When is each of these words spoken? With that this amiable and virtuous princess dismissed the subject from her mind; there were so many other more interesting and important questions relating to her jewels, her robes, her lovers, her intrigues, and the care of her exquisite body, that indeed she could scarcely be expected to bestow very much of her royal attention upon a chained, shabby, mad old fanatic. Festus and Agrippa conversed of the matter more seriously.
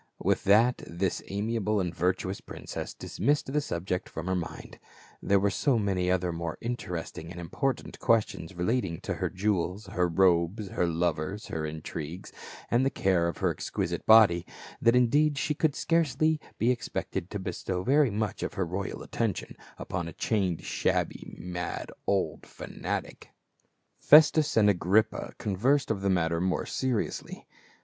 With 0.17 0.45
that 0.45 0.81
this 0.87 1.21
amiable 1.27 1.79
and 1.79 1.93
virtuous 1.93 2.41
princess 2.41 2.91
dismissed 2.95 3.53
the 3.53 3.61
subject 3.61 4.09
from 4.09 4.25
her 4.25 4.33
mind; 4.35 4.79
there 5.21 5.39
were 5.39 5.51
so 5.51 5.77
many 5.77 6.09
other 6.09 6.31
more 6.33 6.57
interesting 6.59 7.29
and 7.29 7.39
important 7.39 7.99
questions 7.99 8.55
relating 8.55 8.99
to 9.01 9.13
her 9.13 9.29
jewels, 9.29 9.85
her 9.85 10.07
robes, 10.07 10.69
her 10.69 10.87
lovers, 10.87 11.49
her 11.49 11.67
intrigues, 11.67 12.31
and 12.71 12.83
the 12.83 12.89
care 12.89 13.27
of 13.27 13.37
her 13.37 13.51
exquisite 13.51 14.03
body, 14.07 14.43
that 14.81 14.95
indeed 14.95 15.37
she 15.37 15.53
could 15.53 15.75
scarcely 15.75 16.39
be 16.57 16.71
expected 16.71 17.29
to 17.29 17.37
bestow 17.37 17.83
very 17.83 18.09
much 18.09 18.41
of 18.41 18.55
her 18.55 18.65
royal 18.65 19.03
attention 19.03 19.55
upon 19.77 20.07
a 20.07 20.13
chained, 20.13 20.63
shabby, 20.63 21.35
mad 21.37 21.91
old 22.07 22.47
fanatic. 22.47 23.29
Festus 23.99 24.57
and 24.57 24.67
Agrippa 24.67 25.33
conversed 25.37 25.91
of 25.91 26.01
the 26.01 26.09
matter 26.09 26.41
more 26.41 26.65
seriously. 26.65 27.45